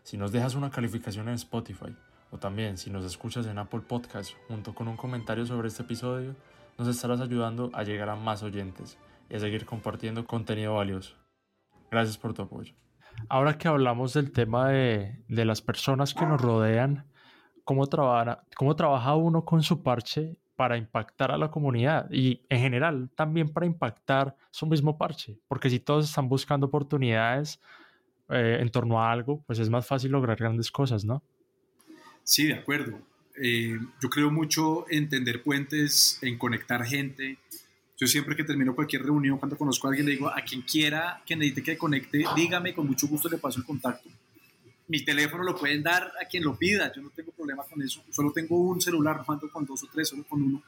[0.02, 1.96] Si nos dejas una calificación en Spotify,
[2.30, 6.36] o también si nos escuchas en Apple Podcast junto con un comentario sobre este episodio,
[6.76, 8.98] nos estarás ayudando a llegar a más oyentes
[9.30, 11.14] y a seguir compartiendo contenido valioso.
[11.90, 12.74] Gracias por tu apoyo.
[13.30, 17.10] Ahora que hablamos del tema de, de las personas que nos rodean,
[17.64, 17.88] ¿cómo
[18.54, 23.48] ¿cómo trabaja uno con su parche para impactar a la comunidad y en general también
[23.52, 25.38] para impactar su mismo parche?
[25.48, 27.60] Porque si todos están buscando oportunidades
[28.28, 31.22] eh, en torno a algo, pues es más fácil lograr grandes cosas, ¿no?
[32.24, 33.00] Sí, de acuerdo.
[33.36, 37.38] Eh, yo creo mucho en tender puentes, en conectar gente.
[37.98, 41.22] Yo siempre que termino cualquier reunión, cuando conozco a alguien, le digo a quien quiera
[41.24, 44.08] que necesite que conecte, dígame, con mucho gusto le paso el contacto.
[44.92, 48.04] Mi teléfono lo pueden dar a quien lo pida, yo no tengo problema con eso.
[48.10, 50.62] Solo tengo un celular, no ando con dos o tres, solo con uno.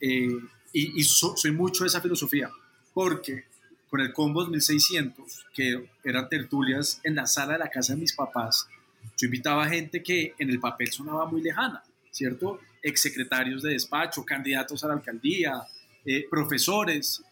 [0.00, 0.38] Eh,
[0.72, 2.48] y, soy mucho de esa filosofía,
[2.94, 3.46] porque
[3.90, 8.12] con el Combos 1600, que eran tertulias en la sala de la casa de mis
[8.12, 8.68] papás,
[9.16, 12.60] yo invitaba a gente que en el papel sonaba muy lejana, ¿cierto?
[12.80, 15.64] Exsecretarios de despacho, candidatos a la alcaldía,
[16.04, 17.24] eh, profesores.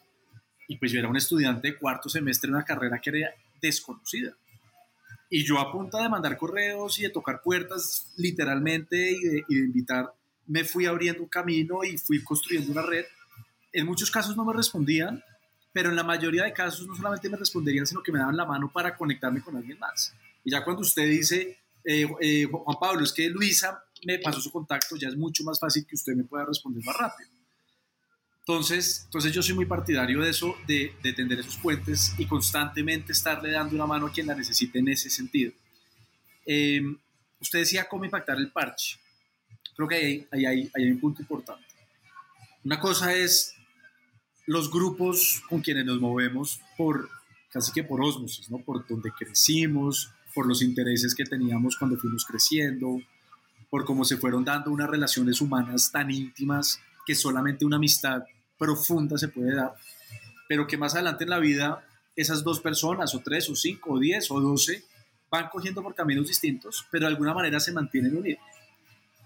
[0.67, 4.37] Y pues yo era un estudiante de cuarto semestre de una carrera que era desconocida.
[5.29, 9.55] Y yo a punta de mandar correos y de tocar puertas literalmente y de, y
[9.57, 10.13] de invitar,
[10.47, 13.05] me fui abriendo un camino y fui construyendo una red.
[13.73, 15.23] En muchos casos no me respondían,
[15.73, 18.47] pero en la mayoría de casos no solamente me responderían, sino que me daban la
[18.47, 20.15] mano para conectarme con alguien más.
[20.45, 24.51] Y ya cuando usted dice, eh, eh, Juan Pablo, es que Luisa me pasó su
[24.51, 27.31] contacto, ya es mucho más fácil que usted me pueda responder más rápido.
[28.49, 33.11] Entonces, entonces yo soy muy partidario de eso, de, de tender esos puentes y constantemente
[33.11, 35.53] estarle dando una mano a quien la necesite en ese sentido.
[36.47, 36.81] Eh,
[37.41, 39.01] usted decía cómo impactar el parche.
[39.75, 41.65] Creo que ahí, ahí, ahí, hay un punto importante.
[42.63, 43.53] Una cosa es
[44.47, 47.11] los grupos con quienes nos movemos por
[47.51, 48.59] casi que por osmosis, ¿no?
[48.59, 53.01] Por donde crecimos, por los intereses que teníamos cuando fuimos creciendo,
[53.69, 58.23] por cómo se fueron dando unas relaciones humanas tan íntimas que solamente una amistad
[58.59, 59.75] profunda se puede dar,
[60.49, 63.99] pero que más adelante en la vida esas dos personas, o tres, o cinco, o
[63.99, 64.85] diez, o doce,
[65.31, 68.43] van cogiendo por caminos distintos, pero de alguna manera se mantienen unidos.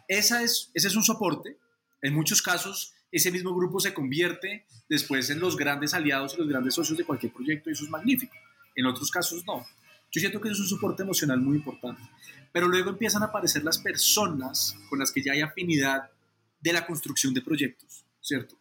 [0.09, 1.57] Esa es, ese es un soporte.
[2.03, 6.49] En muchos casos, ese mismo grupo se convierte después en los grandes aliados y los
[6.49, 8.35] grandes socios de cualquier proyecto y eso es magnífico.
[8.75, 9.65] En otros casos, no.
[10.11, 12.03] Yo siento que eso es un soporte emocional muy importante.
[12.53, 16.11] Pero luego empiezan a aparecer las personas con las que ya hay afinidad
[16.61, 18.57] de la construcción de proyectos, ¿cierto?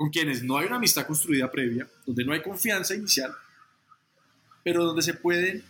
[0.00, 3.34] Con quienes no hay una amistad construida previa, donde no hay confianza inicial,
[4.64, 5.62] pero donde se pueden,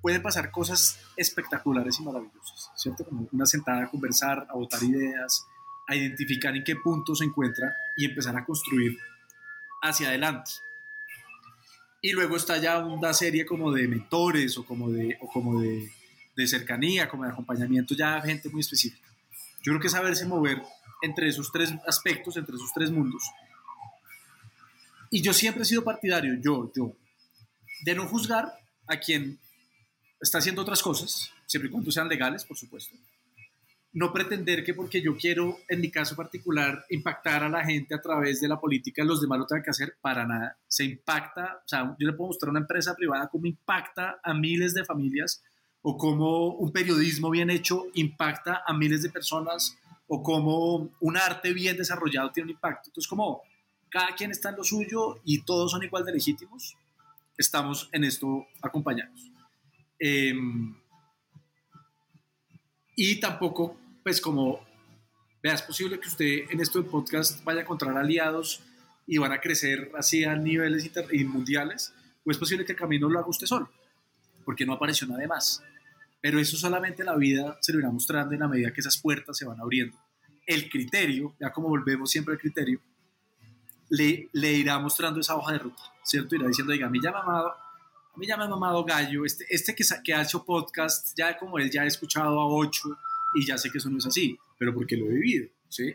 [0.00, 3.04] pueden pasar cosas espectaculares y maravillosas, ¿cierto?
[3.04, 5.44] Como una sentada a conversar, a votar ideas,
[5.88, 8.96] a identificar en qué punto se encuentra y empezar a construir
[9.82, 10.52] hacia adelante.
[12.00, 15.90] Y luego está ya una serie como de mentores o como de, o como de,
[16.36, 19.08] de cercanía, como de acompañamiento ya gente muy específica.
[19.64, 20.62] Yo creo que saberse mover
[21.02, 23.24] entre esos tres aspectos, entre esos tres mundos.
[25.10, 26.92] Y yo siempre he sido partidario, yo, yo,
[27.84, 28.52] de no juzgar
[28.86, 29.38] a quien
[30.20, 32.96] está haciendo otras cosas, siempre y cuando sean legales, por supuesto.
[33.92, 38.02] No pretender que porque yo quiero, en mi caso particular, impactar a la gente a
[38.02, 40.58] través de la política, los demás lo tengan que hacer para nada.
[40.68, 44.34] Se impacta, o sea, yo le puedo mostrar a una empresa privada cómo impacta a
[44.34, 45.42] miles de familias
[45.80, 51.52] o cómo un periodismo bien hecho impacta a miles de personas o cómo un arte
[51.52, 52.90] bien desarrollado tiene un impacto.
[52.90, 53.42] Entonces, como
[53.90, 56.76] cada quien está en lo suyo y todos son igual de legítimos,
[57.36, 59.30] estamos en esto acompañados.
[59.98, 60.74] Em,
[62.96, 64.60] y tampoco, pues como,
[65.42, 68.62] vea, es posible que usted en esto del podcast vaya a encontrar aliados
[69.06, 70.90] y van a crecer así a niveles
[71.26, 73.70] mundiales, o es posible que el camino lo haga usted solo,
[74.44, 75.62] porque no apareció nadie más.
[76.20, 79.36] Pero eso solamente la vida se lo irá mostrando en la medida que esas puertas
[79.36, 79.96] se van abriendo.
[80.44, 82.80] El criterio, ya como volvemos siempre al criterio,
[83.90, 86.36] le, irá mostrando esa hoja de ruta, ¿cierto?
[86.36, 89.46] Irá diciendo, diga, a mí ya mamado, a mí ya me ha mamado gallo, este,
[89.48, 92.98] este que, que ha hecho podcast, ya como él ya ha escuchado a ocho
[93.34, 95.94] y ya sé que eso no es así, pero porque lo he vivido, ¿sí?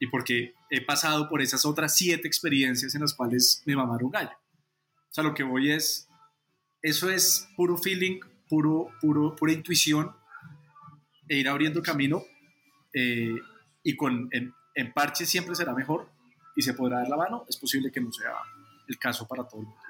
[0.00, 4.32] Y porque he pasado por esas otras siete experiencias en las cuales me mamaron gallo.
[4.32, 6.08] O sea, lo que voy es,
[6.80, 10.12] eso es puro feeling, puro, puro, pura intuición
[11.28, 12.24] e ir abriendo camino
[12.92, 13.36] eh,
[13.84, 16.11] y con, en, en parche siempre será mejor
[16.54, 18.32] y se podrá dar la mano, es posible que no sea
[18.88, 19.82] el caso para todo el mundo.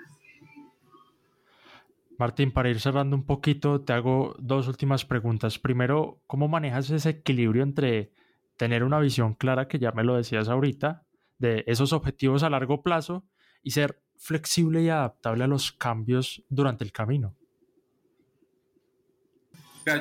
[2.18, 5.59] Martín, para ir cerrando un poquito, te hago dos últimas preguntas.
[5.59, 8.12] Primero, ¿cómo manejas ese equilibrio entre
[8.57, 11.05] tener una visión clara, que ya me lo decías ahorita,
[11.38, 13.25] de esos objetivos a largo plazo
[13.62, 17.35] y ser flexible y adaptable a los cambios durante el camino?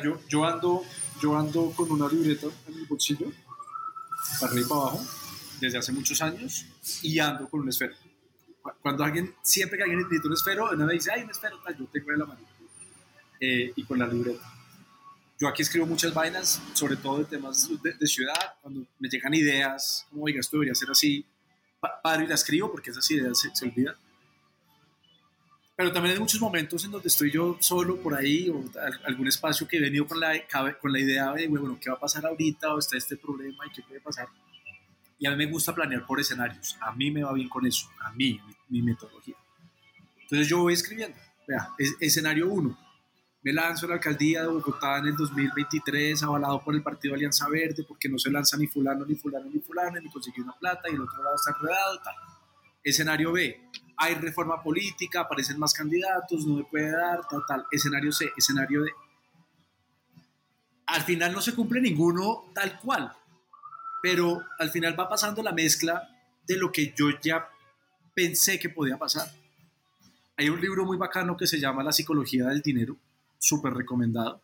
[0.04, 0.84] yo, yo, ando,
[1.19, 3.32] yo ando con una libreta en el bolsillo,
[4.39, 5.00] para arriba y para abajo,
[5.62, 6.65] desde hace muchos años,
[7.04, 7.93] y ando con un esfero.
[8.82, 11.86] Cuando alguien, siempre que alguien necesita un esfero, uno me dice, ay, un esfero, yo
[11.86, 12.41] tengo en la mano.
[13.39, 14.43] Eh, y con la libreta.
[15.39, 20.06] Yo aquí escribo muchas vainas, sobre todo de temas de, ciudad, cuando me llegan ideas,
[20.10, 21.26] como, oiga, esto debería ser así,
[22.04, 23.95] paro y la escribo porque esas ideas se, se olvidan
[25.82, 28.63] pero también hay muchos momentos en donde estoy yo solo por ahí o
[29.04, 30.34] algún espacio que he venido con la,
[30.80, 32.76] con la idea de, bueno, ¿qué va a pasar ahorita?
[32.76, 34.28] ¿O está este problema y qué puede pasar?
[35.21, 36.75] Y a mí me gusta planear por escenarios.
[36.81, 39.36] A mí me va bien con eso, a mí, mi, metodología.
[40.23, 41.15] Entonces yo voy escribiendo.
[41.47, 42.77] Vea, escenario 1.
[43.43, 47.47] Me lanzo a la alcaldía de Bogotá en el 2023, avalado por el partido Alianza
[47.47, 50.89] Verde, porque no se lanza ni fulano, ni fulano, ni fulano, ni consigue una plata
[50.89, 52.15] y el otro lado está enredado, tal.
[52.84, 53.69] Escenario B
[54.01, 57.65] hay reforma política, aparecen más candidatos, no me puede dar, tal, tal.
[57.71, 58.91] Escenario C, escenario D.
[60.88, 63.12] Al final no se cumple ninguno tal cual,
[64.01, 66.09] pero al final va pasando la mezcla
[66.47, 67.47] de lo que yo ya
[68.13, 69.31] pensé que podía pasar.
[70.37, 72.97] Hay un libro muy bacano que se llama La psicología del dinero,
[73.37, 74.41] súper recomendado.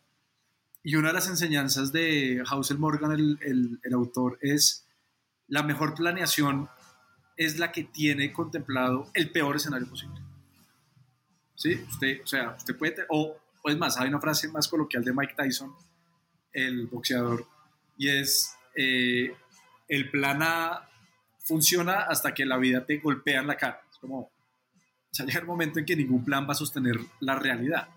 [0.82, 4.86] Y una de las enseñanzas de Housel Morgan, el, el autor, es
[5.48, 6.68] la mejor planeación
[7.38, 10.20] es la que tiene contemplado el peor escenario posible.
[11.54, 11.74] ¿Sí?
[11.88, 15.12] Usted, o sea, usted puede, o, o, es más, hay una frase más coloquial de
[15.12, 15.72] Mike Tyson,
[16.52, 17.46] el boxeador,
[17.96, 19.34] y es, eh,
[19.88, 20.88] el plan A
[21.38, 23.82] funciona hasta que la vida te golpea en la cara.
[23.90, 24.30] Es como,
[25.18, 27.88] el momento en que ningún plan va a sostener la realidad.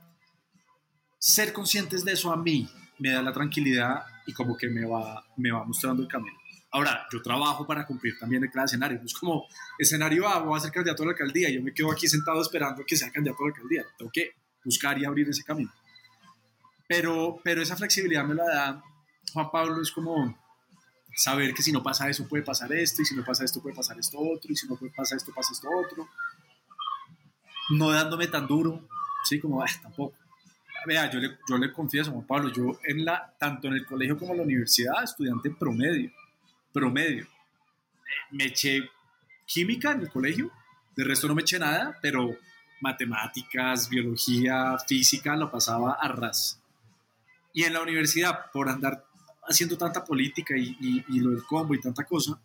[1.19, 5.25] Ser conscientes de eso a mí me da la tranquilidad y como que me va,
[5.38, 6.38] me va mostrando el camino.
[6.73, 8.97] Ahora, yo trabajo para cumplir también el cada escenario.
[8.99, 9.45] No es como
[9.77, 11.49] escenario A, voy a ser candidato a la alcaldía.
[11.49, 13.84] Yo me quedo aquí sentado esperando que sea candidato a la alcaldía.
[13.97, 14.32] Tengo que
[14.63, 15.71] buscar y abrir ese camino.
[16.88, 18.84] Pero, pero esa flexibilidad me la da
[19.34, 19.82] Juan Pablo.
[19.82, 20.40] Es como
[21.15, 23.76] saber que si no pasa eso puede pasar esto, y si no pasa esto puede
[23.76, 26.08] pasar esto otro, y si no pasa esto pasa esto otro.
[27.71, 28.88] No dándome tan duro,
[29.24, 30.15] sí, como, ah, tampoco.
[30.86, 34.17] Vea, yo le, yo le confieso, Juan Pablo, yo en la, tanto en el colegio
[34.17, 36.12] como en la universidad, estudiante promedio
[36.71, 37.28] promedio.
[38.32, 38.89] Me eché
[39.45, 40.52] química en el colegio,
[40.95, 42.38] de resto no me eché nada, pero
[42.82, 46.60] matemáticas, biología, física lo pasaba a ras.
[47.54, 49.06] Y en la universidad, por andar
[49.43, 52.41] haciendo tanta política y, lo del combo y tanta cosa,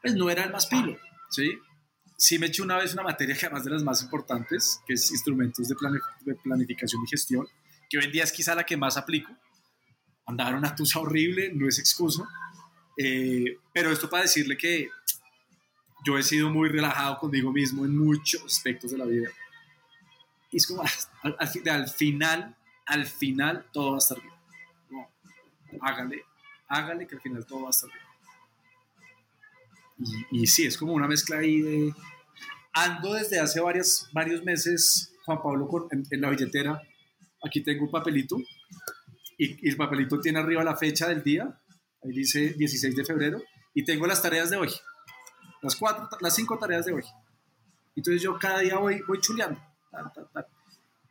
[0.00, 0.96] pues no era el más pilo,
[1.30, 1.58] ¿sí?
[2.16, 5.10] sí me eché una vez una materia que además de las más importantes, que es
[5.10, 5.74] instrumentos de,
[6.20, 7.46] de planificación y gestión,
[7.88, 9.32] que hoy en día es quizá la que más aplico.
[10.26, 12.26] Andar una tusa horrible, no es excuso.
[12.96, 14.88] Eh, pero esto para decirle que
[16.04, 19.28] yo he sido muy relajado conmigo mismo en muchos aspectos de la vida.
[20.50, 20.82] Y es como,
[21.22, 24.33] al, al, final, al final todo va a estar bien.
[25.80, 26.24] Hágale,
[26.68, 28.04] hágale que al final todo va a estar bien.
[30.30, 31.94] Y, y sí, es como una mezcla ahí de...
[32.72, 36.82] Ando desde hace varias, varios meses, Juan Pablo, con, en, la billetera.
[37.44, 38.36] Aquí tengo un papelito
[39.38, 41.60] y, el papelito tiene arriba la fecha del día.
[42.02, 43.42] Ahí dice 16 de febrero.
[43.74, 44.70] Y tengo las tareas de hoy.
[45.62, 47.04] Las, cuatro, las cinco tareas de hoy.
[47.96, 49.60] Entonces yo cada día voy, voy chuleando.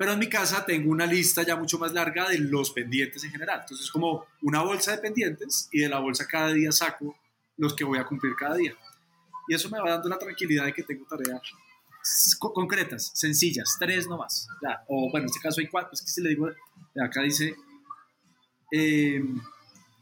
[0.04, 3.32] Pero en mi casa tengo una lista ya mucho más larga de los pendientes en
[3.32, 3.62] general.
[3.62, 7.16] Entonces es como una bolsa de pendientes y de la bolsa cada día saco
[7.56, 8.76] los que voy a cumplir cada día.
[9.48, 11.42] Y eso me va dando la tranquilidad de que tengo tareas
[12.38, 14.46] concretas, sencillas, tres nomás.
[14.62, 14.84] Ya.
[14.90, 16.50] O bueno, en este caso hay cuatro, es que si le digo,
[17.02, 17.56] acá dice,
[18.74, 19.40] em,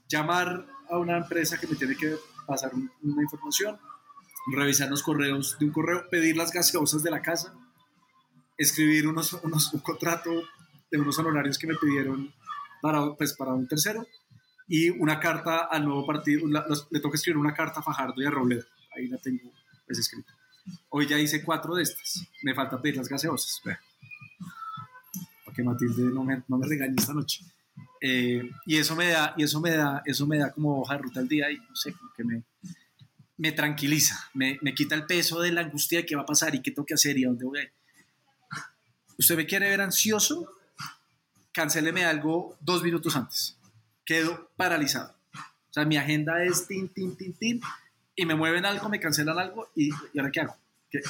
[0.10, 2.16] llamar a una empresa que me tiene que
[2.48, 3.80] pasar una información,
[4.52, 7.54] revisar los correos de un correo, pedir las gaseosas de la casa,
[8.62, 10.30] escribir unos, unos, un contrato
[10.90, 12.34] de unos honorarios que me pidieron
[12.82, 14.06] para, pues, para un tercero
[14.68, 18.32] y una carta al nuevo partido, le toca escribir una carta a Fajardo y a
[18.32, 19.52] Robledo, ahí la tengo
[19.86, 20.34] pues, escrita.
[20.90, 23.80] Hoy ya hice cuatro de estas, me falta pedir las gaseosas, para
[25.54, 27.44] que Matilde no me, no me regañe esta noche.
[28.00, 31.02] Eh, y eso me da, y eso me da, eso me da como hoja de
[31.02, 32.44] ruta al día y no sé, como que me,
[33.38, 36.56] me tranquiliza, me, me, quita el peso de la angustia de qué va a pasar
[36.56, 37.72] y qué tengo que hacer y a dónde voy a ir.
[39.22, 40.52] ¿Usted me quiere ver ansioso?
[41.54, 43.58] Cancéleme algo dos minutos antes
[44.12, 45.16] quedo paralizado.
[45.34, 47.62] O sea, mi agenda es tin, tin, tin, tin,
[48.14, 50.58] y me mueven algo, me cancelan algo, y, ¿y ahora qué hago?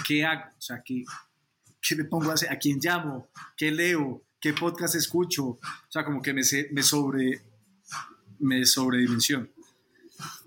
[0.06, 0.44] ¿Qué, hago?
[0.56, 1.04] O sea, ¿qué,
[1.82, 2.52] ¿qué, me pongo a hacer?
[2.52, 3.30] ¿A quién llamo?
[3.58, 4.22] ¿Qué leo?
[4.40, 5.46] ¿Qué podcast escucho?
[5.46, 7.42] O sea, como que me, me sobre
[8.38, 9.50] me sobredimensión.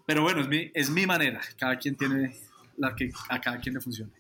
[0.07, 1.41] Pero bueno, es mi, es mi manera.
[1.59, 2.37] Cada quien tiene
[2.77, 4.13] la que a cada quien le funcione.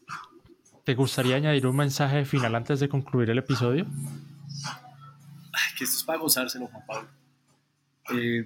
[0.84, 3.86] ¿Te gustaría añadir un mensaje final antes de concluir el episodio?
[4.64, 7.08] Ay, que esto es para gozárselo, Juan Pablo.
[8.10, 8.44] Eh,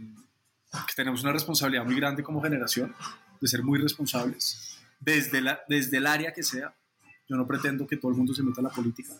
[0.70, 2.94] que tenemos una responsabilidad muy grande como generación
[3.40, 6.72] de ser muy responsables desde, la, desde el área que sea.
[7.29, 9.12] Yo no pretendo que todo el mundo se meta a la política,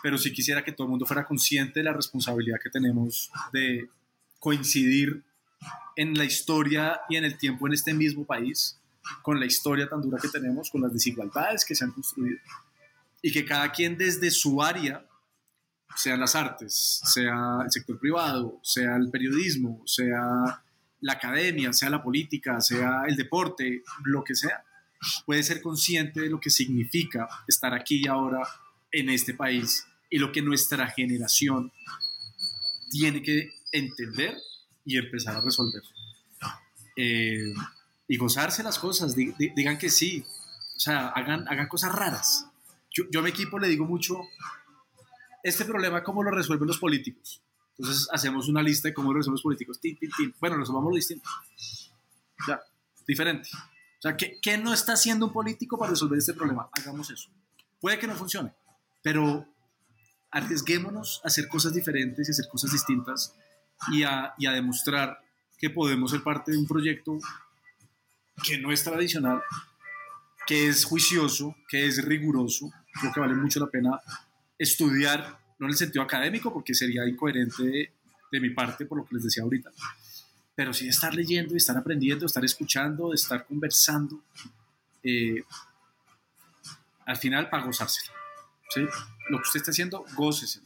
[0.00, 3.88] pero sí quisiera que todo el mundo fuera consciente de la responsabilidad que tenemos de
[4.38, 5.24] coincidir
[5.96, 8.78] en la historia y en el tiempo en este mismo país,
[9.22, 12.38] con la historia tan dura que tenemos, con las desigualdades que se han construido,
[13.22, 15.04] y que cada quien desde su área
[15.96, 20.62] sean las artes, sea el sector privado, sea el periodismo, sea
[21.00, 24.64] la academia, sea la política, sea el deporte, lo que sea,
[25.24, 28.46] puede ser consciente de lo que significa estar aquí y ahora
[28.92, 31.72] en este país y lo que nuestra generación
[32.90, 34.36] tiene que entender
[34.84, 35.82] y empezar a resolver.
[36.96, 37.52] Eh,
[38.08, 40.24] y gozarse las cosas, digan que sí,
[40.76, 42.46] o sea, hagan, hagan cosas raras.
[42.90, 44.20] Yo, yo a mi equipo le digo mucho,
[45.42, 47.42] este problema, ¿cómo lo resuelven los políticos?
[47.78, 49.80] Entonces hacemos una lista de cómo lo resuelven los políticos.
[49.80, 50.34] Tin, tin, tin.
[50.40, 51.28] Bueno, resolvamos lo distinto.
[52.48, 52.60] Ya,
[53.06, 53.48] diferente.
[53.52, 56.68] O sea, ¿qué, ¿qué, no está haciendo un político para resolver este problema?
[56.72, 57.30] Hagamos eso.
[57.80, 58.52] Puede que no funcione,
[59.02, 59.46] pero
[60.30, 63.34] arriesguémonos a hacer cosas diferentes y hacer cosas distintas
[63.92, 65.18] y a, y a demostrar
[65.58, 67.18] que podemos ser parte de un proyecto
[68.44, 69.42] que no es tradicional,
[70.46, 72.70] que es juicioso, que es riguroso.
[73.00, 74.00] Creo que vale mucho la pena
[74.58, 77.92] estudiar, no en el sentido académico, porque sería incoherente
[78.30, 79.70] de, mi parte por lo que les decía ahorita,
[80.54, 84.22] pero sí estar leyendo, y estar aprendiendo, estar escuchando, de estar conversando,
[85.02, 85.42] eh,
[87.06, 88.12] al final para gozárselo.
[88.68, 88.80] ¿sí?
[89.30, 90.60] Lo que usted está haciendo, gócese.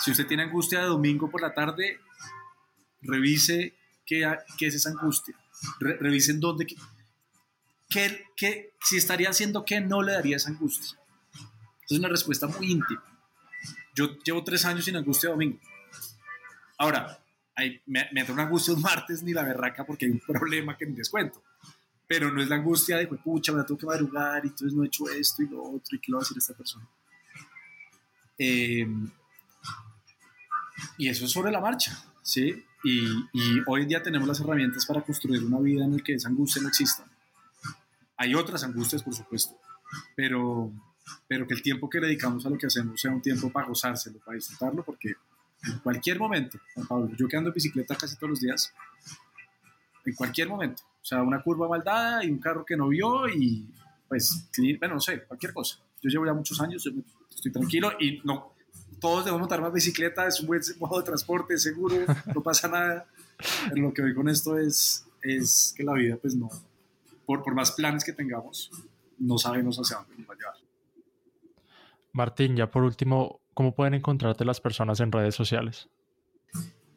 [0.00, 2.00] Si usted tiene angustia de domingo por la tarde,
[3.02, 5.36] revise qué, qué es esa angustia.
[5.78, 6.66] revisen dónde,
[7.88, 10.98] qué, si estaría haciendo qué no le daría esa angustia.
[11.88, 13.02] Es una respuesta muy íntima.
[13.94, 15.58] Yo llevo tres años sin angustia domingo.
[16.78, 17.22] Ahora,
[17.86, 20.86] me, me entra una angustia un martes ni la berraca porque hay un problema que
[20.86, 21.42] ni les cuento.
[22.06, 24.86] Pero no es la angustia de, pucha, me tengo que madrugar y entonces no he
[24.86, 26.86] hecho esto y lo otro y qué le va a decir esta persona.
[28.38, 29.10] Em,
[30.98, 32.64] y eso es sobre la marcha, ¿sí?
[32.84, 33.00] Y,
[33.32, 36.28] y, hoy en día tenemos las herramientas para construir una vida en la que esa
[36.28, 37.04] angustia no exista.
[38.16, 39.56] Hay otras angustias, por supuesto,
[40.14, 40.72] pero,
[41.28, 44.18] pero que el tiempo que dedicamos a lo que hacemos sea un tiempo para gozárselo,
[44.20, 45.14] para disfrutarlo, porque
[45.64, 48.72] en cualquier momento, Juan Pablo, yo que ando en bicicleta casi todos los días,
[50.04, 53.68] en cualquier momento, o sea, una curva maldada y un carro que no vio y
[54.08, 54.48] pues,
[54.78, 55.78] bueno, no sé, cualquier cosa.
[56.00, 56.88] Yo llevo ya muchos años,
[57.34, 58.54] estoy tranquilo y no,
[59.00, 61.96] todos debemos montar más bicicleta, es un buen modo de transporte, seguro,
[62.34, 63.06] no pasa nada.
[63.68, 66.48] Pero lo que hoy con esto es, es que la vida, pues no,
[67.26, 68.70] por, por más planes que tengamos,
[69.18, 70.54] no sabemos hacia dónde nos va a llevar.
[72.12, 75.88] Martín, ya por último, ¿cómo pueden encontrarte las personas en redes sociales?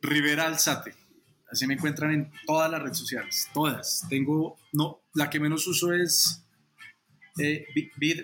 [0.01, 0.95] Rivera Alzate.
[1.51, 4.05] Así me encuentran en todas las redes sociales, todas.
[4.07, 6.45] Tengo, no, la que menos uso es,
[7.39, 7.65] eh,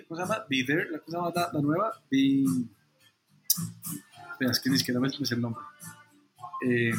[0.08, 0.46] ¿cómo se llama?
[0.48, 1.92] Bider, la, cosa la, la nueva.
[2.10, 2.46] es
[4.60, 5.62] que ni siquiera me, sé el nombre.
[6.66, 6.92] Eh,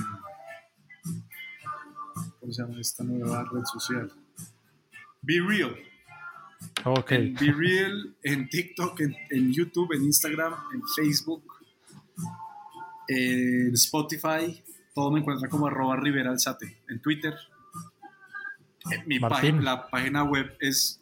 [2.40, 4.12] ¿Cómo se llama esta nueva red social?
[5.28, 5.76] Be Real.
[6.86, 7.10] Ok.
[7.10, 11.44] Be Real, en TikTok, en, YouTube, en Instagram, en Facebook,
[13.10, 14.64] en Spotify.
[14.96, 16.78] Todo me encuentra como arroba Rivera Alzate.
[16.88, 17.36] En Twitter.
[19.06, 21.02] Mi página, la página web es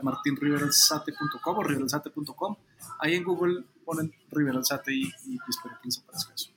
[0.00, 2.56] martinriveralzate.com o riveralzate.com.
[3.00, 6.55] Ahí en Google ponen Rivera Alzate y, y espero que les aparezca eso.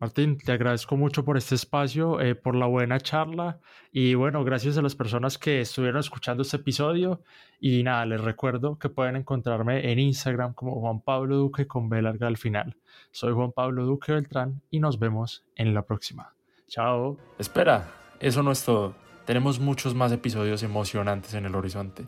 [0.00, 3.60] Martín, te agradezco mucho por este espacio, eh, por la buena charla
[3.92, 7.22] y bueno, gracias a las personas que estuvieron escuchando este episodio
[7.60, 12.00] y nada, les recuerdo que pueden encontrarme en Instagram como Juan Pablo Duque con B
[12.00, 12.78] larga al final.
[13.10, 16.34] Soy Juan Pablo Duque Beltrán y nos vemos en la próxima.
[16.66, 17.18] Chao.
[17.38, 18.94] Espera, eso no es todo.
[19.26, 22.06] Tenemos muchos más episodios emocionantes en el horizonte.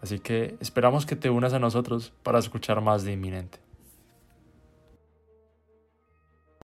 [0.00, 3.61] Así que esperamos que te unas a nosotros para escuchar más de Inminente.